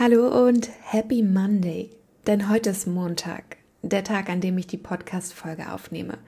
Hallo 0.00 0.46
und 0.46 0.70
Happy 0.82 1.24
Monday, 1.24 1.90
denn 2.28 2.48
heute 2.48 2.70
ist 2.70 2.86
Montag, 2.86 3.56
der 3.82 4.04
Tag, 4.04 4.28
an 4.28 4.40
dem 4.40 4.56
ich 4.56 4.68
die 4.68 4.76
Podcast-Folge 4.76 5.72
aufnehme. 5.72 6.18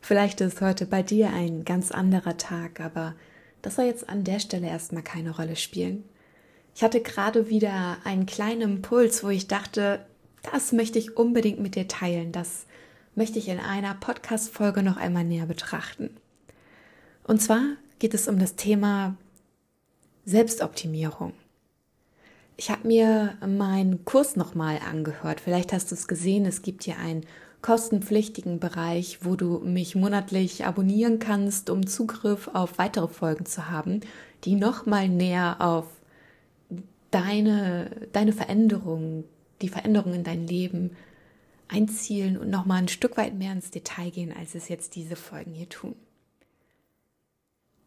Vielleicht 0.00 0.40
ist 0.40 0.60
heute 0.60 0.84
bei 0.84 1.04
dir 1.04 1.30
ein 1.32 1.64
ganz 1.64 1.92
anderer 1.92 2.38
Tag, 2.38 2.80
aber 2.80 3.14
das 3.62 3.76
soll 3.76 3.84
jetzt 3.84 4.08
an 4.08 4.24
der 4.24 4.40
Stelle 4.40 4.66
erstmal 4.66 5.04
keine 5.04 5.30
Rolle 5.30 5.54
spielen. 5.54 6.02
Ich 6.74 6.82
hatte 6.82 7.00
gerade 7.00 7.48
wieder 7.48 7.98
einen 8.02 8.26
kleinen 8.26 8.62
Impuls, 8.62 9.22
wo 9.22 9.28
ich 9.28 9.46
dachte, 9.46 10.04
das 10.50 10.72
möchte 10.72 10.98
ich 10.98 11.16
unbedingt 11.16 11.60
mit 11.60 11.76
dir 11.76 11.86
teilen, 11.86 12.32
das 12.32 12.66
möchte 13.14 13.38
ich 13.38 13.46
in 13.46 13.60
einer 13.60 13.94
Podcast-Folge 13.94 14.82
noch 14.82 14.96
einmal 14.96 15.22
näher 15.22 15.46
betrachten. 15.46 16.16
Und 17.22 17.40
zwar 17.40 17.62
geht 18.00 18.12
es 18.12 18.26
um 18.26 18.40
das 18.40 18.56
Thema 18.56 19.14
Selbstoptimierung. 20.24 21.32
Ich 22.60 22.70
habe 22.70 22.86
mir 22.86 23.38
meinen 23.40 24.04
Kurs 24.04 24.36
nochmal 24.36 24.80
angehört. 24.86 25.40
Vielleicht 25.40 25.72
hast 25.72 25.90
du 25.90 25.94
es 25.94 26.06
gesehen, 26.06 26.44
es 26.44 26.60
gibt 26.60 26.84
hier 26.84 26.98
einen 26.98 27.24
kostenpflichtigen 27.62 28.60
Bereich, 28.60 29.24
wo 29.24 29.34
du 29.34 29.60
mich 29.60 29.94
monatlich 29.94 30.66
abonnieren 30.66 31.20
kannst, 31.20 31.70
um 31.70 31.86
Zugriff 31.86 32.48
auf 32.52 32.76
weitere 32.76 33.08
Folgen 33.08 33.46
zu 33.46 33.70
haben, 33.70 34.00
die 34.44 34.56
nochmal 34.56 35.08
näher 35.08 35.56
auf 35.60 35.86
deine, 37.10 38.08
deine 38.12 38.34
Veränderung, 38.34 39.24
die 39.62 39.70
Veränderung 39.70 40.12
in 40.12 40.24
dein 40.24 40.46
Leben 40.46 40.90
einzielen 41.66 42.36
und 42.36 42.50
nochmal 42.50 42.82
ein 42.82 42.88
Stück 42.88 43.16
weit 43.16 43.32
mehr 43.32 43.52
ins 43.52 43.70
Detail 43.70 44.10
gehen, 44.10 44.34
als 44.38 44.54
es 44.54 44.68
jetzt 44.68 44.96
diese 44.96 45.16
Folgen 45.16 45.54
hier 45.54 45.70
tun. 45.70 45.94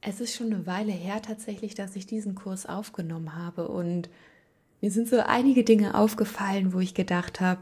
Es 0.02 0.20
ist 0.20 0.34
schon 0.34 0.52
eine 0.52 0.66
Weile 0.66 0.94
her 0.94 1.22
tatsächlich, 1.22 1.76
dass 1.76 1.96
ich 1.96 2.08
diesen 2.08 2.34
Kurs 2.34 2.66
aufgenommen 2.66 3.36
habe 3.36 3.68
und 3.68 4.10
mir 4.84 4.92
sind 4.92 5.08
so 5.08 5.18
einige 5.20 5.64
Dinge 5.64 5.96
aufgefallen, 5.96 6.74
wo 6.74 6.82
ich 6.82 6.94
gedacht 6.94 7.40
habe, 7.40 7.62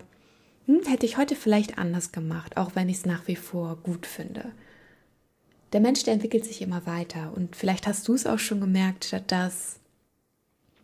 hm, 0.66 0.82
hätte 0.88 1.06
ich 1.06 1.18
heute 1.18 1.36
vielleicht 1.36 1.78
anders 1.78 2.12
gemacht, 2.12 2.58
auch 2.58 2.72
wenn 2.74 2.90
ich 2.90 2.98
es 2.98 3.06
nach 3.06 3.28
wie 3.28 3.36
vor 3.36 3.76
gut 3.84 4.08
finde. 4.08 4.52
Der 5.72 5.82
Mensch, 5.82 6.02
der 6.02 6.14
entwickelt 6.14 6.46
sich 6.46 6.64
immer 6.64 6.88
weiter 6.88 7.32
und 7.36 7.56
vielleicht 7.56 7.86
hast 7.86 8.08
du 8.08 8.16
es 8.16 8.26
auch 8.26 8.40
schon 8.40 8.60
gemerkt, 8.60 9.22
dass, 9.28 9.80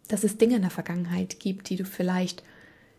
dass 0.10 0.24
es 0.24 0.38
Dinge 0.38 0.58
in 0.58 0.62
der 0.62 0.70
Vergangenheit 0.70 1.40
gibt, 1.40 1.72
die 1.72 1.76
du 1.76 1.86
vielleicht 1.86 2.44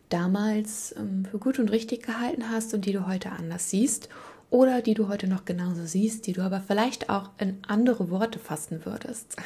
damals 0.08 0.92
ähm, 0.98 1.25
für 1.25 1.39
gut 1.39 1.61
und 1.61 1.70
richtig 1.70 2.02
gehalten 2.02 2.50
hast 2.50 2.75
und 2.75 2.86
die 2.86 2.92
du 2.92 3.06
heute 3.06 3.30
anders 3.30 3.70
siehst 3.70 4.08
oder 4.50 4.83
die 4.83 4.95
du 4.95 5.06
heute 5.06 5.28
noch 5.28 5.45
genauso 5.45 5.86
siehst, 5.86 6.27
die 6.27 6.33
du 6.33 6.42
aber 6.42 6.61
vielleicht 6.61 7.08
auch 7.08 7.30
in 7.39 7.58
andere 7.69 8.11
Worte 8.11 8.41
fassen 8.41 8.84
würdest. 8.84 9.36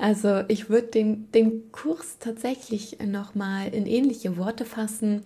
Also 0.00 0.44
ich 0.48 0.70
würde 0.70 0.86
den, 0.86 1.30
den 1.32 1.70
Kurs 1.72 2.16
tatsächlich 2.18 2.98
nochmal 3.04 3.68
in 3.68 3.84
ähnliche 3.84 4.38
Worte 4.38 4.64
fassen, 4.64 5.22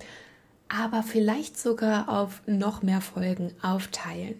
aber 0.68 1.04
vielleicht 1.04 1.56
sogar 1.56 2.08
auf 2.08 2.42
noch 2.46 2.82
mehr 2.82 3.00
Folgen 3.00 3.52
aufteilen. 3.62 4.34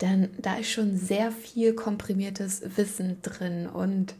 Denn 0.00 0.30
da 0.38 0.56
ist 0.56 0.70
schon 0.70 0.96
sehr 0.96 1.30
viel 1.30 1.72
komprimiertes 1.74 2.76
Wissen 2.76 3.22
drin 3.22 3.68
und 3.68 4.16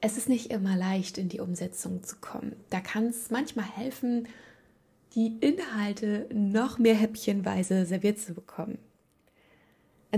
es 0.00 0.16
ist 0.16 0.28
nicht 0.28 0.52
immer 0.52 0.76
leicht, 0.76 1.18
in 1.18 1.28
die 1.28 1.40
Umsetzung 1.40 2.04
zu 2.04 2.16
kommen. 2.20 2.54
Da 2.70 2.80
kann 2.80 3.06
es 3.06 3.32
manchmal 3.32 3.66
helfen, 3.66 4.28
die 5.16 5.36
Inhalte 5.40 6.26
noch 6.32 6.78
mehr 6.78 6.94
häppchenweise 6.94 7.86
serviert 7.86 8.20
zu 8.20 8.34
bekommen. 8.34 8.78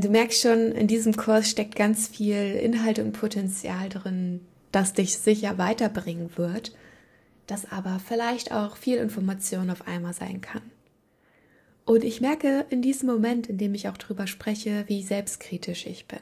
Du 0.01 0.11
merkst 0.11 0.43
schon, 0.43 0.73
in 0.73 0.89
diesem 0.89 1.17
Kurs 1.17 1.49
steckt 1.49 1.75
ganz 1.75 2.09
viel 2.09 2.37
Inhalt 2.37 2.99
und 2.99 3.13
Potenzial 3.13 3.89
drin, 3.89 4.41
das 4.71 4.93
dich 4.93 5.17
sicher 5.17 5.57
weiterbringen 5.57 6.37
wird, 6.37 6.75
das 7.47 7.71
aber 7.73 7.99
vielleicht 7.99 8.53
auch 8.53 8.77
viel 8.77 8.99
Information 8.99 9.71
auf 9.71 9.87
einmal 9.87 10.13
sein 10.13 10.43
kann. 10.43 10.63
Und 11.87 12.05
ich 12.05 12.21
merke 12.21 12.67
in 12.69 12.83
diesem 12.83 13.09
Moment, 13.09 13.47
in 13.47 13.57
dem 13.57 13.73
ich 13.75 13.89
auch 13.89 13.97
drüber 13.97 14.27
spreche, 14.27 14.85
wie 14.89 15.03
selbstkritisch 15.03 15.87
ich 15.87 16.07
bin. 16.07 16.21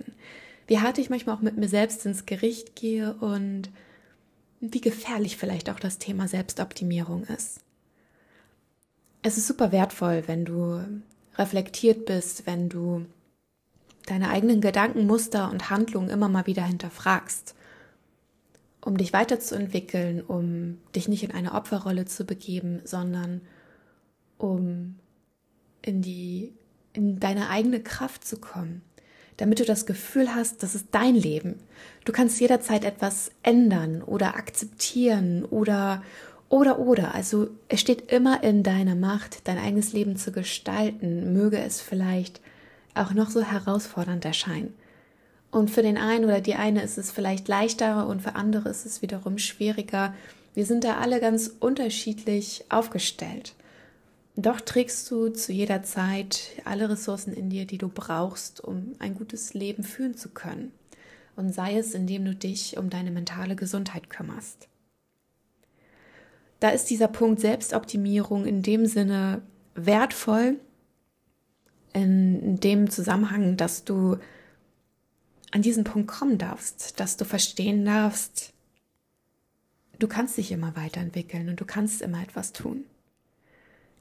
Wie 0.67 0.79
hart 0.79 0.99
ich 0.99 1.11
manchmal 1.11 1.37
auch 1.37 1.41
mit 1.43 1.57
mir 1.57 1.69
selbst 1.69 2.07
ins 2.07 2.27
Gericht 2.27 2.77
gehe 2.77 3.15
und 3.15 3.71
wie 4.61 4.81
gefährlich 4.83 5.37
vielleicht 5.37 5.69
auch 5.69 5.81
das 5.81 5.99
Thema 5.99 6.29
Selbstoptimierung 6.29 7.25
ist. 7.25 7.61
Es 9.23 9.37
ist 9.37 9.47
super 9.47 9.73
wertvoll, 9.73 10.25
wenn 10.27 10.45
du 10.45 10.85
reflektiert 11.37 12.07
bist, 12.07 12.47
wenn 12.47 12.69
du 12.69 13.07
deine 14.07 14.31
eigenen 14.31 14.61
Gedanken, 14.61 15.07
Muster 15.07 15.51
und 15.51 15.71
Handlungen 15.71 16.11
immer 16.11 16.29
mal 16.29 16.47
wieder 16.47 16.65
hinterfragst, 16.65 17.55
um 18.81 18.97
dich 18.97 19.13
weiterzuentwickeln, 19.13 20.21
um 20.21 20.79
dich 20.95 21.09
nicht 21.09 21.25
in 21.25 21.31
eine 21.31 21.53
Opferrolle 21.53 22.05
zu 22.05 22.25
begeben, 22.25 22.83
sondern 22.85 23.41
um 24.37 24.97
in 25.83 26.03
die 26.03 26.53
in 26.93 27.19
deine 27.19 27.49
eigene 27.51 27.81
Kraft 27.81 28.25
zu 28.25 28.39
kommen, 28.39 28.83
damit 29.37 29.59
du 29.59 29.65
das 29.65 29.85
Gefühl 29.85 30.35
hast, 30.35 30.63
das 30.63 30.75
ist 30.75 30.89
dein 30.93 31.15
Leben. 31.15 31.57
Du 32.05 32.13
kannst 32.13 32.41
jederzeit 32.41 32.85
etwas 32.85 33.33
ändern 33.43 34.03
oder 34.03 34.37
akzeptieren 34.37 35.45
oder 35.45 36.03
oder 36.49 36.79
oder, 36.79 37.15
also 37.15 37.49
es 37.69 37.81
steht 37.81 38.13
immer 38.13 38.45
in 38.45 38.63
deiner 38.63 38.95
Macht, 38.95 39.49
dein 39.49 39.59
eigenes 39.59 39.93
Leben 39.93 40.17
zu 40.17 40.31
gestalten, 40.31 41.33
möge 41.33 41.59
es 41.59 41.81
vielleicht 41.81 42.41
auch 42.95 43.13
noch 43.13 43.31
so 43.31 43.43
herausfordernd 43.43 44.25
erscheinen. 44.25 44.75
Und 45.51 45.71
für 45.71 45.83
den 45.83 45.99
einen 45.99 46.25
oder 46.25 46.41
die 46.41 46.55
eine 46.55 46.83
ist 46.83 46.99
es 46.99 47.13
vielleicht 47.13 47.47
leichter 47.47 48.09
und 48.09 48.23
für 48.23 48.35
andere 48.35 48.69
ist 48.69 48.87
es 48.87 49.03
wiederum 49.03 49.39
schwieriger. 49.39 50.15
Wir 50.55 50.67
sind 50.67 50.85
da 50.85 50.97
alle 50.97 51.21
ganz 51.21 51.51
unterschiedlich 51.61 52.65
aufgestellt. 52.71 53.55
Doch 54.37 54.61
trägst 54.61 55.09
du 55.11 55.29
zu 55.29 55.53
jeder 55.53 55.85
Zeit 55.85 56.51
alle 56.65 56.91
Ressourcen 56.91 57.33
in 57.33 57.51
dir, 57.51 57.67
die 57.67 57.79
du 57.79 57.89
brauchst, 57.89 58.63
um 58.63 58.95
ein 58.99 59.15
gutes 59.15 59.55
Leben 59.55 59.85
führen 59.85 60.17
zu 60.17 60.31
können. 60.31 60.73
Und 61.37 61.55
sei 61.55 61.79
es, 61.79 61.95
indem 61.95 62.25
du 62.25 62.35
dich 62.35 62.77
um 62.77 62.91
deine 62.91 63.13
mentale 63.13 63.55
Gesundheit 63.55 64.11
kümmerst. 64.11 64.69
Da 66.59 66.71
ist 66.71 66.91
dieser 66.91 67.09
Punkt 67.09 67.41
Selbstoptimierung 67.41 68.45
in 68.45 68.63
dem 68.63 68.87
Sinne 68.87 69.43
wertvoll, 69.75 70.59
in 71.95 72.61
dem 72.61 72.91
Zusammenhang, 72.91 73.57
dass 73.57 73.85
du 73.85 74.19
an 75.53 75.63
diesen 75.63 75.85
Punkt 75.85 76.09
kommen 76.09 76.37
darfst, 76.37 76.99
dass 77.01 77.17
du 77.17 77.25
verstehen 77.25 77.85
darfst, 77.85 78.53
du 79.99 80.09
kannst 80.09 80.37
dich 80.37 80.53
immer 80.53 80.77
weiterentwickeln 80.77 81.49
und 81.49 81.61
du 81.61 81.65
kannst 81.65 82.03
immer 82.03 82.23
etwas 82.23 82.53
tun. 82.53 82.85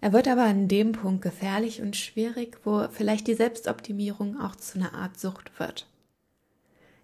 Er 0.01 0.11
wird 0.11 0.27
aber 0.27 0.43
an 0.43 0.67
dem 0.67 0.91
Punkt 0.91 1.21
gefährlich 1.21 1.81
und 1.81 1.95
schwierig, 1.95 2.57
wo 2.65 2.87
vielleicht 2.89 3.27
die 3.27 3.35
Selbstoptimierung 3.35 4.37
auch 4.37 4.55
zu 4.55 4.79
einer 4.79 4.93
Art 4.93 5.17
Sucht 5.17 5.57
wird. 5.59 5.87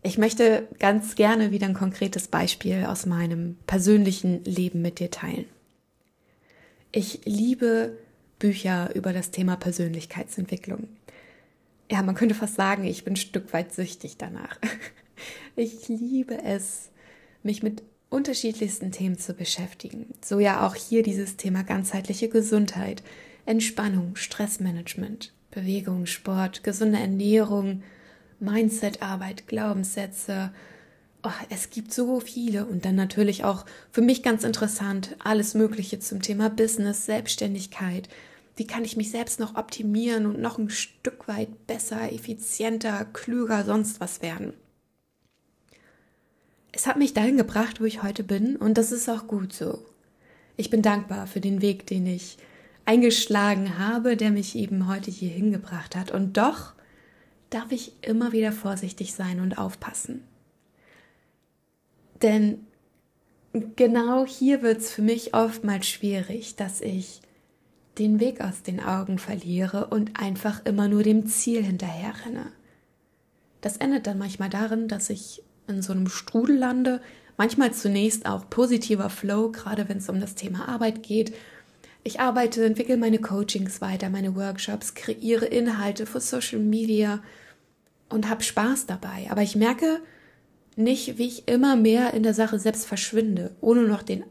Ich 0.02 0.18
möchte 0.18 0.68
ganz 0.80 1.16
gerne 1.16 1.52
wieder 1.52 1.68
ein 1.68 1.74
konkretes 1.74 2.28
Beispiel 2.28 2.86
aus 2.86 3.06
meinem 3.06 3.58
persönlichen 3.68 4.44
Leben 4.44 4.82
mit 4.82 5.00
dir 5.00 5.12
teilen. 5.12 5.46
Ich 6.92 7.22
liebe 7.26 7.98
Bücher 8.40 8.96
über 8.96 9.14
das 9.14 9.32
Thema 9.32 9.58
Persönlichkeitsentwicklung. 9.58 10.88
Ja, 11.92 12.02
man 12.02 12.16
könnte 12.16 12.36
fast 12.36 12.56
sagen, 12.56 12.86
ich 12.86 13.04
bin 13.04 13.14
ein 13.14 13.18
Stück 13.18 13.54
weit 13.54 13.74
süchtig 13.74 14.18
danach. 14.18 14.58
Ich 15.58 15.90
liebe 15.90 16.42
es, 16.46 16.90
mich 17.44 17.62
mit 17.62 17.84
unterschiedlichsten 18.10 18.94
Themen 18.94 19.18
zu 19.18 19.34
beschäftigen. 19.34 20.14
So 20.24 20.40
ja 20.40 20.66
auch 20.66 20.76
hier 20.76 21.04
dieses 21.04 21.36
Thema 21.36 21.64
ganzheitliche 21.64 22.30
Gesundheit, 22.30 23.04
Entspannung, 23.46 24.16
Stressmanagement, 24.16 25.34
Bewegung, 25.52 26.06
Sport, 26.06 26.64
gesunde 26.64 27.00
Ernährung, 27.00 27.84
Mindsetarbeit, 28.40 29.48
Glaubenssätze, 29.48 30.54
oh, 31.24 31.30
es 31.50 31.70
gibt 31.70 31.94
so 31.94 32.20
viele 32.20 32.66
und 32.66 32.86
dann 32.86 32.96
natürlich 32.96 33.44
auch 33.44 33.66
für 33.92 34.02
mich 34.02 34.24
ganz 34.24 34.44
interessant 34.44 35.16
alles 35.20 35.54
Mögliche 35.54 36.00
zum 36.00 36.22
Thema 36.22 36.50
Business, 36.50 37.06
Selbstständigkeit. 37.06 38.10
Wie 38.60 38.68
kann 38.68 38.84
ich 38.84 38.98
mich 38.98 39.10
selbst 39.10 39.40
noch 39.40 39.56
optimieren 39.56 40.26
und 40.26 40.42
noch 40.42 40.58
ein 40.58 40.70
Stück 40.70 41.30
weit 41.30 41.66
besser, 41.66 42.12
effizienter, 42.12 43.06
klüger, 43.06 43.64
sonst 43.64 44.02
was 44.02 44.22
werden? 44.22 44.52
Es 46.74 46.86
hat 46.86 46.98
mich 46.98 47.14
dahin 47.14 47.38
gebracht, 47.38 47.80
wo 47.80 47.86
ich 47.86 48.04
heute 48.04 48.22
bin 48.22 48.58
und 48.58 48.78
das 48.78 48.92
ist 48.92 49.08
auch 49.08 49.28
gut 49.28 49.54
so. 49.54 49.86
Ich 50.58 50.70
bin 50.70 50.82
dankbar 50.82 51.26
für 51.26 51.40
den 51.40 51.62
Weg, 51.62 51.88
den 51.88 52.06
ich 52.06 52.38
eingeschlagen 52.84 53.80
habe, 53.80 54.18
der 54.18 54.30
mich 54.30 54.58
eben 54.58 54.90
heute 54.90 55.10
hier 55.10 55.30
hingebracht 55.30 55.96
hat. 55.96 56.12
Und 56.12 56.36
doch 56.36 56.74
darf 57.50 57.72
ich 57.72 57.94
immer 58.02 58.34
wieder 58.34 58.52
vorsichtig 58.52 59.14
sein 59.14 59.40
und 59.40 59.58
aufpassen. 59.58 60.22
Denn 62.22 62.68
genau 63.78 64.26
hier 64.26 64.62
wird 64.62 64.80
es 64.80 64.92
für 64.92 65.02
mich 65.02 65.34
oftmals 65.34 65.88
schwierig, 65.88 66.58
dass 66.58 66.82
ich 66.82 67.22
den 68.00 68.20
Weg 68.20 68.42
aus 68.42 68.64
den 68.64 68.80
Augen 68.80 69.20
verliere 69.20 69.88
und 69.88 70.20
einfach 70.20 70.66
immer 70.66 70.88
nur 70.88 71.04
dem 71.04 71.28
Ziel 71.28 71.64
hinterherrenne. 71.64 72.52
Das 73.62 73.78
endet 73.78 74.08
dann 74.08 74.18
manchmal 74.18 74.50
darin, 74.50 74.88
dass 74.88 75.10
ich 75.10 75.44
in 75.68 75.82
so 75.82 75.92
einem 75.92 76.08
Strudel 76.08 76.58
lande, 76.58 77.02
Manchmal 77.40 77.74
zunächst 77.74 78.26
auch 78.26 78.50
positiver 78.50 79.10
Flow, 79.10 79.50
gerade 79.50 79.88
wenn 79.88 80.00
es 80.00 80.10
um 80.10 80.20
das 80.20 80.36
Thema 80.36 80.68
Arbeit 80.68 81.04
geht. 81.04 81.34
Ich 82.04 82.20
arbeite, 82.20 82.66
entwickle 82.66 82.98
meine 82.98 83.20
Coachings 83.20 83.80
weiter, 83.80 84.10
meine 84.10 84.36
Workshops, 84.36 84.94
kreiere 84.94 85.46
Inhalte 85.46 86.06
für 86.06 86.20
Social 86.20 86.60
Media 86.60 87.24
und 88.10 88.30
habe 88.30 88.44
Spaß 88.44 88.88
dabei. 88.88 89.28
Aber 89.30 89.42
ich 89.42 89.56
merke 89.56 90.02
nicht, 90.76 91.18
wie 91.18 91.28
ich 91.28 91.48
immer 91.48 91.78
mehr 91.78 92.14
in 92.14 92.24
der 92.24 92.34
Sache 92.34 92.60
selbst 92.60 92.86
verschwinde, 92.86 93.56
ohne 93.62 93.84
noch 93.84 94.04
den 94.04 94.26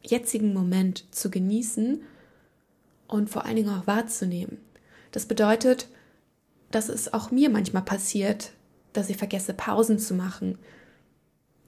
jetzigen 0.00 0.54
Moment 0.54 1.04
zu 1.14 1.30
genießen 1.30 2.00
und 3.08 3.30
vor 3.30 3.44
allen 3.44 3.56
Dingen 3.56 3.70
auch 3.70 3.86
wahrzunehmen. 3.86 4.58
Das 5.10 5.26
bedeutet, 5.26 5.88
dass 6.70 6.88
es 6.88 7.12
auch 7.12 7.30
mir 7.30 7.50
manchmal 7.50 7.82
passiert, 7.82 8.52
dass 8.92 9.10
ich 9.10 9.16
vergesse, 9.16 9.54
Pausen 9.54 9.98
zu 9.98 10.14
machen, 10.14 10.58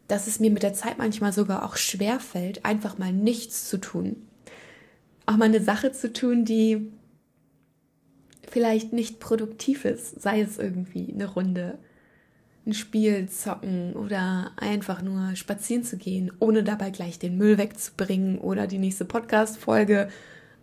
dass 0.08 0.26
es 0.26 0.40
mir 0.40 0.50
mit 0.50 0.62
der 0.62 0.74
Zeit 0.74 0.98
manchmal 0.98 1.32
sogar 1.32 1.64
auch 1.64 1.76
schwer 1.76 2.20
fällt, 2.20 2.64
einfach 2.64 2.98
mal 2.98 3.12
nichts 3.12 3.68
zu 3.68 3.78
tun. 3.78 4.16
Auch 5.26 5.36
mal 5.36 5.44
eine 5.46 5.62
Sache 5.62 5.92
zu 5.92 6.12
tun, 6.12 6.44
die 6.44 6.92
vielleicht 8.48 8.92
nicht 8.92 9.20
produktiv 9.20 9.84
ist, 9.84 10.20
sei 10.20 10.40
es 10.40 10.58
irgendwie 10.58 11.12
eine 11.12 11.26
Runde, 11.26 11.78
ein 12.66 12.74
Spiel 12.74 13.28
zocken 13.28 13.94
oder 13.94 14.52
einfach 14.56 15.00
nur 15.02 15.36
spazieren 15.36 15.84
zu 15.84 15.96
gehen, 15.96 16.32
ohne 16.40 16.64
dabei 16.64 16.90
gleich 16.90 17.18
den 17.18 17.38
Müll 17.38 17.56
wegzubringen 17.56 18.38
oder 18.38 18.66
die 18.66 18.78
nächste 18.78 19.04
Podcast-Folge 19.04 20.08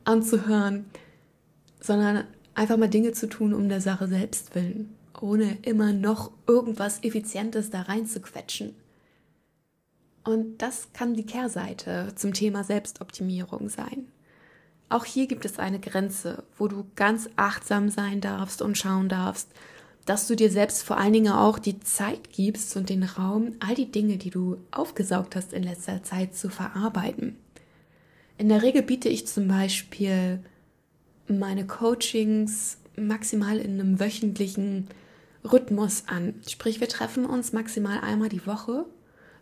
anzuhören, 0.07 0.86
sondern 1.80 2.24
einfach 2.56 2.77
mal 2.77 2.89
Dinge 2.89 3.12
zu 3.12 3.27
tun 3.27 3.54
um 3.54 3.69
der 3.69 3.81
Sache 3.81 4.07
selbst 4.07 4.56
willen, 4.56 4.95
ohne 5.19 5.57
immer 5.62 5.94
noch 5.94 6.31
irgendwas 6.48 7.04
Effizientes 7.04 7.69
da 7.69 7.83
reinzuquetschen. 7.83 8.75
Und 10.24 10.62
das 10.62 10.89
kann 10.94 11.13
die 11.13 11.25
Kehrseite 11.25 12.12
zum 12.15 12.33
Thema 12.33 12.63
Selbstoptimierung 12.63 13.69
sein. 13.69 14.07
Auch 14.89 15.06
hier 15.06 15.27
gibt 15.27 15.45
es 15.45 15.59
eine 15.59 15.80
Grenze, 15.80 16.44
wo 16.57 16.68
du 16.68 16.86
ganz 16.95 17.30
achtsam 17.36 17.89
sein 17.89 18.21
darfst 18.21 18.62
und 18.62 18.77
schauen 18.77 19.10
darfst, 19.10 19.50
dass 20.06 20.27
du 20.27 20.36
dir 20.36 20.50
selbst 20.50 20.83
vor 20.83 20.98
allen 20.98 21.13
Dingen 21.13 21.33
auch 21.33 21.60
die 21.60 21.80
Zeit 21.81 22.31
gibst 22.31 22.75
und 22.77 22.89
den 22.89 23.03
Raum, 23.03 23.51
all 23.60 23.75
die 23.75 23.92
Dinge, 23.92 24.18
die 24.18 24.30
du 24.30 24.57
aufgesaugt 24.71 25.36
hast 25.36 25.51
in 25.51 25.63
letzter 25.63 26.03
Zeit, 26.03 26.36
zu 26.36 26.50
verarbeiten. 26.50 27.36
In 28.38 28.50
der 28.50 28.62
Regel 28.62 28.84
biete 28.84 29.10
ich 29.10 29.28
zum 29.28 29.48
Beispiel 29.48 30.39
meine 31.28 31.66
Coachings 31.66 32.78
maximal 32.95 33.57
in 33.57 33.80
einem 33.80 34.00
wöchentlichen 34.00 34.88
Rhythmus 35.44 36.04
an. 36.07 36.36
Sprich, 36.48 36.80
wir 36.80 36.89
treffen 36.89 37.25
uns 37.25 37.54
maximal 37.54 38.00
einmal 38.01 38.30
die 38.30 38.45
Woche 38.45 38.86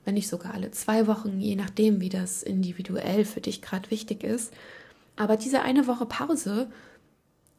wenn 0.06 0.14
nicht 0.14 0.30
sogar 0.30 0.54
alle 0.54 0.72
zwei 0.72 1.08
Wochen, 1.08 1.42
je 1.42 1.56
nachdem, 1.56 2.00
wie 2.00 2.10
das 2.10 2.44
individuell 2.44 3.26
für 3.26 3.42
dich 3.42 3.62
gerade 3.62 3.90
wichtig 3.92 4.24
ist. 4.24 4.54
Aber 5.16 5.36
diese 5.36 5.62
eine 5.62 5.88
Woche 5.88 6.06
Pause 6.06 6.70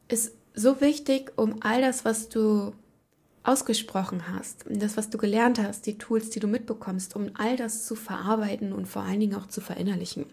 ist 0.09 0.33
so 0.55 0.81
wichtig, 0.81 1.33
um 1.37 1.57
all 1.61 1.83
das, 1.83 2.05
was 2.05 2.29
du 2.29 2.73
ausgesprochen 3.43 4.33
hast, 4.33 4.65
das, 4.69 4.97
was 4.97 5.11
du 5.11 5.19
gelernt 5.19 5.59
hast, 5.61 5.87
die 5.87 5.99
Tools, 5.99 6.31
die 6.31 6.41
du 6.41 6.47
mitbekommst, 6.47 7.15
um 7.15 7.31
all 7.35 7.57
das 7.57 7.87
zu 7.87 7.95
verarbeiten 7.95 8.73
und 8.73 8.87
vor 8.87 9.03
allen 9.03 9.21
Dingen 9.21 9.35
auch 9.35 9.47
zu 9.47 9.61
verinnerlichen. 9.61 10.27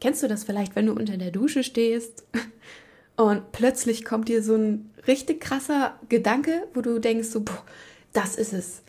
Kennst 0.00 0.22
du 0.22 0.28
das 0.28 0.44
vielleicht, 0.44 0.76
wenn 0.76 0.86
du 0.86 0.92
unter 0.92 1.16
der 1.16 1.30
Dusche 1.30 1.64
stehst 1.64 2.24
und 3.16 3.52
plötzlich 3.52 4.04
kommt 4.04 4.28
dir 4.28 4.42
so 4.42 4.54
ein 4.54 4.90
richtig 5.06 5.40
krasser 5.40 5.98
Gedanke, 6.08 6.68
wo 6.74 6.80
du 6.80 6.98
denkst, 6.98 7.28
so, 7.28 7.40
boah, 7.40 7.64
das 8.12 8.36
ist 8.36 8.52
es 8.52 8.82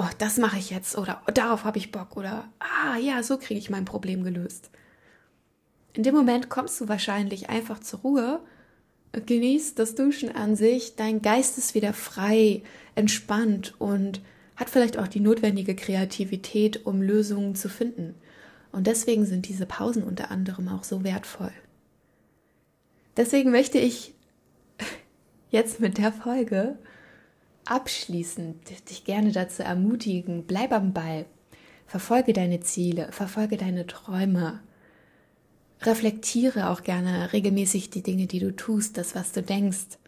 oh, 0.00 0.08
das 0.18 0.38
mache 0.38 0.58
ich 0.58 0.70
jetzt 0.70 0.96
oder 0.96 1.22
oh, 1.28 1.30
darauf 1.32 1.64
habe 1.64 1.78
ich 1.78 1.92
Bock 1.92 2.16
oder 2.16 2.48
ah 2.58 2.96
ja, 2.96 3.22
so 3.22 3.36
kriege 3.36 3.60
ich 3.60 3.70
mein 3.70 3.84
Problem 3.84 4.24
gelöst. 4.24 4.70
In 5.92 6.04
dem 6.04 6.14
Moment 6.14 6.48
kommst 6.48 6.80
du 6.80 6.88
wahrscheinlich 6.88 7.50
einfach 7.50 7.80
zur 7.80 8.00
Ruhe, 8.00 8.40
genießt 9.12 9.78
das 9.78 9.94
Duschen 9.94 10.34
an 10.34 10.56
sich, 10.56 10.96
dein 10.96 11.20
Geist 11.20 11.58
ist 11.58 11.74
wieder 11.74 11.92
frei, 11.92 12.62
entspannt 12.94 13.74
und 13.78 14.22
hat 14.56 14.70
vielleicht 14.70 14.98
auch 14.98 15.08
die 15.08 15.20
notwendige 15.20 15.74
Kreativität, 15.74 16.86
um 16.86 17.02
Lösungen 17.02 17.54
zu 17.54 17.68
finden. 17.68 18.14
Und 18.72 18.86
deswegen 18.86 19.26
sind 19.26 19.48
diese 19.48 19.66
Pausen 19.66 20.02
unter 20.02 20.30
anderem 20.30 20.68
auch 20.68 20.84
so 20.84 21.02
wertvoll. 21.04 21.52
Deswegen 23.16 23.50
möchte 23.50 23.78
ich 23.78 24.14
jetzt 25.50 25.80
mit 25.80 25.98
der 25.98 26.12
Folge 26.12 26.78
abschließend 27.64 28.88
dich 28.88 29.04
gerne 29.04 29.32
dazu 29.32 29.62
ermutigen, 29.62 30.44
bleib 30.46 30.72
am 30.72 30.92
Ball, 30.92 31.26
verfolge 31.86 32.32
deine 32.32 32.60
Ziele, 32.60 33.12
verfolge 33.12 33.56
deine 33.56 33.86
Träume, 33.86 34.60
reflektiere 35.82 36.70
auch 36.70 36.82
gerne 36.82 37.32
regelmäßig 37.32 37.90
die 37.90 38.02
Dinge, 38.02 38.26
die 38.26 38.38
du 38.38 38.54
tust, 38.54 38.96
das, 38.96 39.14
was 39.14 39.32
du 39.32 39.42
denkst 39.42 39.98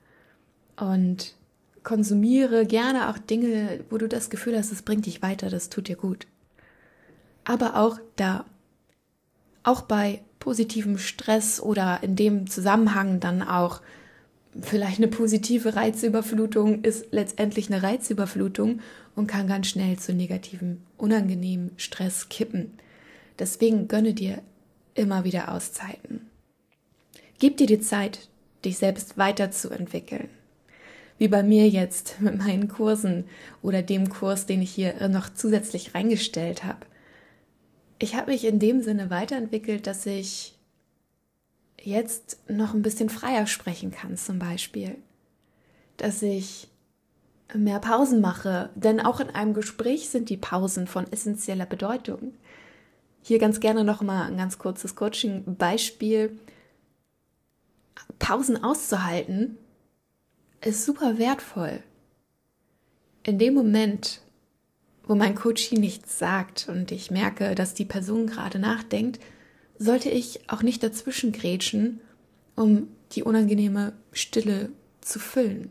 und 0.76 1.34
konsumiere 1.82 2.66
gerne 2.66 3.10
auch 3.10 3.18
Dinge, 3.18 3.84
wo 3.90 3.98
du 3.98 4.08
das 4.08 4.30
Gefühl 4.30 4.56
hast, 4.56 4.72
es 4.72 4.82
bringt 4.82 5.06
dich 5.06 5.22
weiter, 5.22 5.50
das 5.50 5.68
tut 5.68 5.88
dir 5.88 5.96
gut. 5.96 6.26
Aber 7.44 7.76
auch 7.76 7.98
da, 8.16 8.44
auch 9.62 9.82
bei 9.82 10.20
positivem 10.38 10.98
Stress 10.98 11.60
oder 11.60 12.00
in 12.02 12.16
dem 12.16 12.48
Zusammenhang 12.48 13.20
dann 13.20 13.42
auch 13.42 13.80
vielleicht 14.60 14.98
eine 14.98 15.08
positive 15.08 15.76
Reizüberflutung 15.76 16.82
ist 16.82 17.06
letztendlich 17.10 17.72
eine 17.72 17.82
Reizüberflutung 17.82 18.80
und 19.14 19.26
kann 19.26 19.46
ganz 19.46 19.68
schnell 19.68 19.98
zu 19.98 20.12
negativem, 20.12 20.82
unangenehmen 20.98 21.70
Stress 21.76 22.28
kippen. 22.28 22.72
Deswegen 23.38 23.88
gönne 23.88 24.14
dir 24.14 24.42
immer 24.94 25.24
wieder 25.24 25.52
Auszeiten. 25.52 26.26
Gib 27.38 27.56
dir 27.56 27.66
die 27.66 27.80
Zeit, 27.80 28.28
dich 28.64 28.78
selbst 28.78 29.16
weiterzuentwickeln. 29.18 30.28
Wie 31.18 31.28
bei 31.28 31.42
mir 31.42 31.68
jetzt 31.68 32.20
mit 32.20 32.36
meinen 32.38 32.68
Kursen 32.68 33.24
oder 33.62 33.82
dem 33.82 34.10
Kurs, 34.10 34.46
den 34.46 34.62
ich 34.62 34.70
hier 34.70 35.08
noch 35.08 35.32
zusätzlich 35.32 35.94
reingestellt 35.94 36.64
habe. 36.64 36.80
Ich 38.02 38.16
habe 38.16 38.32
mich 38.32 38.44
in 38.44 38.58
dem 38.58 38.82
Sinne 38.82 39.10
weiterentwickelt, 39.10 39.86
dass 39.86 40.06
ich 40.06 40.58
jetzt 41.80 42.36
noch 42.50 42.74
ein 42.74 42.82
bisschen 42.82 43.08
freier 43.08 43.46
sprechen 43.46 43.92
kann, 43.92 44.16
zum 44.16 44.40
Beispiel. 44.40 44.96
Dass 45.98 46.20
ich 46.20 46.66
mehr 47.54 47.78
Pausen 47.78 48.20
mache, 48.20 48.70
denn 48.74 48.98
auch 48.98 49.20
in 49.20 49.30
einem 49.30 49.54
Gespräch 49.54 50.08
sind 50.08 50.30
die 50.30 50.36
Pausen 50.36 50.88
von 50.88 51.06
essentieller 51.12 51.64
Bedeutung. 51.64 52.34
Hier 53.22 53.38
ganz 53.38 53.60
gerne 53.60 53.84
noch 53.84 54.02
mal 54.02 54.26
ein 54.26 54.36
ganz 54.36 54.58
kurzes 54.58 54.96
Coaching-Beispiel. 54.96 56.36
Pausen 58.18 58.64
auszuhalten 58.64 59.58
ist 60.60 60.84
super 60.84 61.18
wertvoll. 61.18 61.84
In 63.22 63.38
dem 63.38 63.54
Moment, 63.54 64.22
wo 65.06 65.14
mein 65.14 65.34
Coachie 65.34 65.78
nichts 65.78 66.18
sagt 66.18 66.68
und 66.68 66.92
ich 66.92 67.10
merke, 67.10 67.54
dass 67.54 67.74
die 67.74 67.84
Person 67.84 68.26
gerade 68.26 68.58
nachdenkt, 68.58 69.20
sollte 69.78 70.10
ich 70.10 70.48
auch 70.48 70.62
nicht 70.62 70.82
dazwischen 70.82 71.32
grätschen, 71.32 72.00
um 72.54 72.88
die 73.12 73.22
unangenehme 73.22 73.92
Stille 74.12 74.70
zu 75.00 75.18
füllen. 75.18 75.70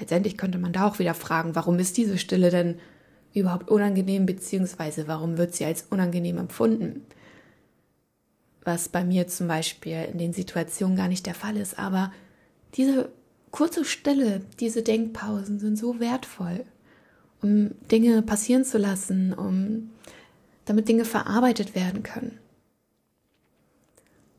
Letztendlich 0.00 0.36
könnte 0.36 0.58
man 0.58 0.72
da 0.72 0.86
auch 0.86 0.98
wieder 0.98 1.14
fragen, 1.14 1.54
warum 1.54 1.78
ist 1.78 1.96
diese 1.96 2.18
Stille 2.18 2.50
denn 2.50 2.78
überhaupt 3.32 3.68
unangenehm, 3.68 4.26
beziehungsweise 4.26 5.06
warum 5.06 5.38
wird 5.38 5.54
sie 5.54 5.64
als 5.64 5.82
unangenehm 5.90 6.38
empfunden? 6.38 7.02
Was 8.64 8.88
bei 8.88 9.04
mir 9.04 9.28
zum 9.28 9.48
Beispiel 9.48 10.08
in 10.10 10.18
den 10.18 10.32
Situationen 10.32 10.96
gar 10.96 11.08
nicht 11.08 11.26
der 11.26 11.34
Fall 11.34 11.56
ist, 11.56 11.78
aber 11.78 12.12
diese 12.74 13.10
kurze 13.50 13.84
Stille, 13.84 14.40
diese 14.58 14.82
Denkpausen 14.82 15.58
sind 15.58 15.76
so 15.76 16.00
wertvoll, 16.00 16.64
um 17.44 17.72
Dinge 17.90 18.22
passieren 18.22 18.64
zu 18.64 18.78
lassen, 18.78 19.34
um 19.34 19.90
damit 20.64 20.88
Dinge 20.88 21.04
verarbeitet 21.04 21.74
werden 21.74 22.02
können. 22.02 22.38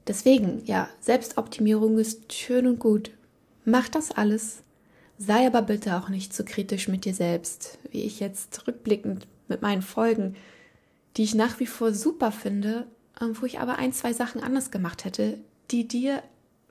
Deswegen, 0.07 0.63
ja, 0.65 0.89
Selbstoptimierung 0.99 1.99
ist 1.99 2.33
schön 2.33 2.65
und 2.65 2.79
gut. 2.79 3.11
Mach 3.63 3.89
das 3.89 4.11
alles. 4.11 4.63
Sei 5.19 5.45
aber 5.45 5.61
bitte 5.61 5.95
auch 5.95 6.09
nicht 6.09 6.33
zu 6.33 6.43
so 6.43 6.49
kritisch 6.49 6.87
mit 6.87 7.05
dir 7.05 7.13
selbst, 7.13 7.77
wie 7.91 8.01
ich 8.01 8.19
jetzt 8.19 8.67
rückblickend 8.67 9.27
mit 9.47 9.61
meinen 9.61 9.83
Folgen, 9.83 10.35
die 11.15 11.23
ich 11.23 11.35
nach 11.35 11.59
wie 11.59 11.67
vor 11.67 11.93
super 11.93 12.31
finde, 12.31 12.87
ähm, 13.21 13.35
wo 13.39 13.45
ich 13.45 13.59
aber 13.59 13.77
ein, 13.77 13.93
zwei 13.93 14.13
Sachen 14.13 14.41
anders 14.41 14.71
gemacht 14.71 15.05
hätte, 15.05 15.37
die 15.71 15.87
dir 15.87 16.23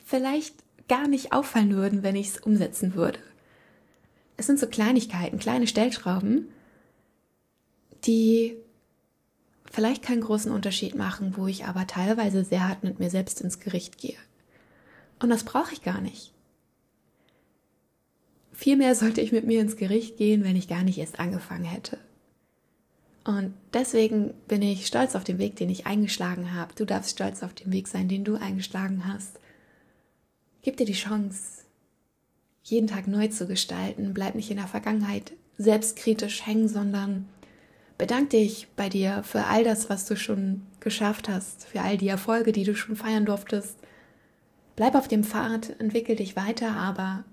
vielleicht 0.04 0.56
gar 0.88 1.06
nicht 1.06 1.32
auffallen 1.32 1.74
würden, 1.76 2.02
wenn 2.02 2.16
ich 2.16 2.28
es 2.28 2.38
umsetzen 2.38 2.94
würde. 2.94 3.20
Es 4.36 4.46
sind 4.46 4.58
so 4.58 4.66
Kleinigkeiten, 4.66 5.38
kleine 5.38 5.66
Stellschrauben, 5.66 6.48
die 8.04 8.56
vielleicht 9.70 10.02
keinen 10.02 10.20
großen 10.20 10.52
Unterschied 10.52 10.94
machen, 10.94 11.36
wo 11.36 11.46
ich 11.46 11.64
aber 11.64 11.86
teilweise 11.86 12.44
sehr 12.44 12.68
hart 12.68 12.84
mit 12.84 12.98
mir 12.98 13.10
selbst 13.10 13.40
ins 13.40 13.60
Gericht 13.60 13.98
gehe. 13.98 14.18
Und 15.20 15.30
das 15.30 15.44
brauche 15.44 15.72
ich 15.72 15.82
gar 15.82 16.00
nicht. 16.00 16.32
Vielmehr 18.52 18.94
sollte 18.94 19.20
ich 19.20 19.32
mit 19.32 19.46
mir 19.46 19.60
ins 19.60 19.76
Gericht 19.76 20.16
gehen, 20.16 20.44
wenn 20.44 20.56
ich 20.56 20.68
gar 20.68 20.82
nicht 20.82 20.98
erst 20.98 21.18
angefangen 21.18 21.64
hätte. 21.64 21.98
Und 23.24 23.54
deswegen 23.72 24.34
bin 24.48 24.62
ich 24.62 24.86
stolz 24.86 25.16
auf 25.16 25.24
den 25.24 25.38
Weg, 25.38 25.56
den 25.56 25.70
ich 25.70 25.86
eingeschlagen 25.86 26.54
habe. 26.54 26.74
Du 26.74 26.84
darfst 26.84 27.10
stolz 27.10 27.42
auf 27.42 27.54
den 27.54 27.72
Weg 27.72 27.88
sein, 27.88 28.08
den 28.08 28.22
du 28.22 28.36
eingeschlagen 28.36 29.06
hast. 29.06 29.40
Gib 30.62 30.76
dir 30.76 30.86
die 30.86 30.92
Chance, 30.92 31.63
jeden 32.64 32.88
Tag 32.88 33.06
neu 33.06 33.28
zu 33.28 33.47
gestalten. 33.47 34.14
Bleib 34.14 34.35
nicht 34.35 34.50
in 34.50 34.56
der 34.56 34.66
Vergangenheit 34.66 35.33
selbstkritisch 35.59 36.44
hängen, 36.47 36.68
sondern 36.68 37.28
bedank 37.97 38.30
dich 38.30 38.66
bei 38.75 38.88
dir 38.88 39.23
für 39.23 39.44
all 39.44 39.62
das, 39.62 39.88
was 39.88 40.06
du 40.06 40.16
schon 40.16 40.62
geschafft 40.80 41.28
hast, 41.28 41.66
für 41.66 41.83
all 41.83 41.97
die 41.97 42.09
Erfolge, 42.09 42.50
die 42.50 42.64
du 42.64 42.75
schon 42.75 42.97
feiern 42.97 43.26
durftest. 43.26 43.78
Bleib 44.76 44.97
auf 44.97 45.06
dem 45.06 45.23
Pfad, 45.23 45.78
entwickel 45.78 46.16
dich 46.16 46.35
weiter, 46.35 46.73
aber 46.73 47.25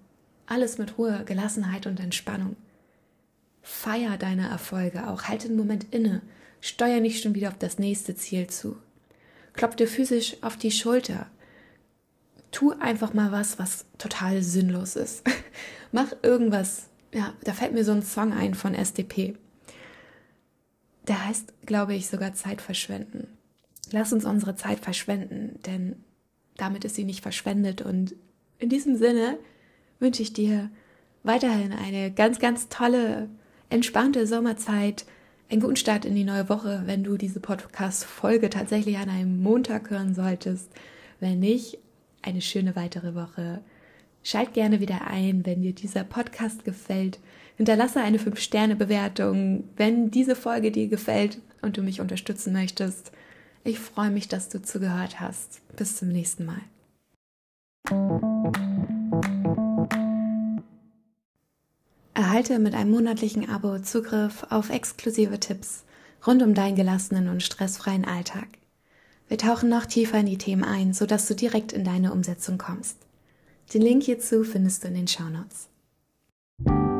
alles 0.45 0.77
mit 0.77 0.97
Ruhe, 0.97 1.23
Gelassenheit 1.25 1.87
und 1.87 1.99
Entspannung. 1.99 2.55
Feier 3.63 4.17
deine 4.17 4.49
Erfolge 4.49 5.07
auch, 5.07 5.23
halte 5.23 5.47
einen 5.47 5.57
Moment 5.57 5.87
inne, 5.91 6.21
steuer 6.59 6.99
nicht 6.99 7.23
schon 7.23 7.35
wieder 7.35 7.47
auf 7.47 7.57
das 7.57 7.79
nächste 7.79 8.15
Ziel 8.15 8.47
zu. 8.47 8.77
Klopf 9.53 9.75
dir 9.75 9.87
physisch 9.87 10.37
auf 10.41 10.57
die 10.57 10.71
Schulter. 10.71 11.27
Tu 12.51 12.73
einfach 12.79 13.13
mal 13.13 13.31
was, 13.31 13.59
was 13.59 13.85
total 13.97 14.41
sinnlos 14.43 14.95
ist. 14.95 15.23
Mach 15.91 16.11
irgendwas. 16.21 16.87
Ja, 17.13 17.33
da 17.43 17.53
fällt 17.53 17.73
mir 17.73 17.83
so 17.83 17.91
ein 17.91 18.03
Song 18.03 18.33
ein 18.33 18.53
von 18.53 18.75
SDP. 18.75 19.35
Der 21.07 21.25
heißt, 21.25 21.53
glaube 21.65 21.93
ich, 21.95 22.07
sogar 22.07 22.33
Zeit 22.33 22.61
verschwenden. 22.61 23.27
Lass 23.91 24.13
uns 24.13 24.25
unsere 24.25 24.55
Zeit 24.55 24.79
verschwenden, 24.79 25.59
denn 25.65 26.03
damit 26.57 26.85
ist 26.85 26.95
sie 26.95 27.03
nicht 27.03 27.21
verschwendet. 27.21 27.81
Und 27.81 28.15
in 28.59 28.69
diesem 28.69 28.95
Sinne 28.95 29.37
wünsche 29.99 30.21
ich 30.21 30.33
dir 30.33 30.69
weiterhin 31.23 31.73
eine 31.73 32.11
ganz, 32.11 32.39
ganz 32.39 32.69
tolle 32.69 33.29
entspannte 33.69 34.27
Sommerzeit, 34.27 35.05
einen 35.49 35.61
guten 35.61 35.75
Start 35.75 36.05
in 36.05 36.15
die 36.15 36.23
neue 36.23 36.47
Woche, 36.49 36.83
wenn 36.85 37.03
du 37.03 37.17
diese 37.17 37.39
Podcast-Folge 37.39 38.49
tatsächlich 38.49 38.97
an 38.97 39.09
einem 39.09 39.41
Montag 39.41 39.89
hören 39.89 40.13
solltest. 40.15 40.69
Wenn 41.19 41.39
nicht, 41.39 41.77
eine 42.21 42.41
schöne 42.41 42.75
weitere 42.75 43.15
Woche. 43.15 43.61
Schalt 44.23 44.53
gerne 44.53 44.79
wieder 44.79 45.07
ein, 45.07 45.45
wenn 45.45 45.61
dir 45.61 45.73
dieser 45.73 46.03
Podcast 46.03 46.63
gefällt. 46.63 47.19
Hinterlasse 47.57 48.01
eine 48.01 48.17
5-Sterne-Bewertung, 48.17 49.63
wenn 49.75 50.11
diese 50.11 50.35
Folge 50.35 50.71
dir 50.71 50.87
gefällt 50.87 51.39
und 51.61 51.77
du 51.77 51.81
mich 51.81 52.01
unterstützen 52.01 52.53
möchtest. 52.53 53.11
Ich 53.63 53.79
freue 53.79 54.09
mich, 54.09 54.27
dass 54.27 54.49
du 54.49 54.61
zugehört 54.61 55.19
hast. 55.19 55.61
Bis 55.75 55.97
zum 55.97 56.09
nächsten 56.09 56.45
Mal. 56.45 56.61
Erhalte 62.13 62.59
mit 62.59 62.73
einem 62.73 62.91
monatlichen 62.91 63.49
Abo 63.49 63.79
Zugriff 63.79 64.45
auf 64.49 64.69
exklusive 64.69 65.39
Tipps 65.39 65.83
rund 66.25 66.43
um 66.43 66.53
deinen 66.53 66.75
gelassenen 66.75 67.27
und 67.27 67.41
stressfreien 67.43 68.05
Alltag. 68.05 68.47
Wir 69.31 69.37
tauchen 69.37 69.69
noch 69.69 69.85
tiefer 69.85 70.19
in 70.19 70.25
die 70.25 70.37
Themen 70.37 70.65
ein, 70.65 70.91
sodass 70.91 71.25
du 71.25 71.35
direkt 71.35 71.71
in 71.71 71.85
deine 71.85 72.11
Umsetzung 72.11 72.57
kommst. 72.57 72.97
Den 73.73 73.81
Link 73.81 74.03
hierzu 74.03 74.43
findest 74.43 74.83
du 74.83 74.89
in 74.89 74.95
den 74.95 75.07
Shownotes. 75.07 75.69
Notes. 76.65 76.90